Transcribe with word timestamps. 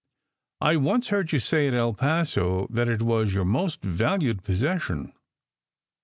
I 0.61 0.77
once 0.77 1.09
heard 1.09 1.31
you 1.31 1.37
say 1.37 1.67
at 1.67 1.75
El 1.75 1.93
Paso 1.93 2.65
that 2.71 2.89
it 2.89 3.03
was 3.03 3.35
your 3.35 3.45
most 3.45 3.83
valued 3.83 4.43
possession!" 4.43 5.13